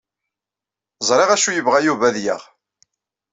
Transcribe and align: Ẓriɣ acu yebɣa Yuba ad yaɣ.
Ẓriɣ 1.07 1.29
acu 1.31 1.49
yebɣa 1.51 1.79
Yuba 1.85 2.05
ad 2.09 2.17
yaɣ. 2.23 2.41